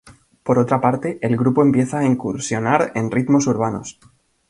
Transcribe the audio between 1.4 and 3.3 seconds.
empieza a incursionar en